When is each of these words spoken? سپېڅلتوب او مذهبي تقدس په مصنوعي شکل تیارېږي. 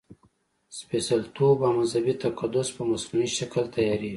سپېڅلتوب 0.77 1.57
او 1.67 1.71
مذهبي 1.79 2.13
تقدس 2.23 2.67
په 2.75 2.81
مصنوعي 2.91 3.29
شکل 3.37 3.63
تیارېږي. 3.75 4.09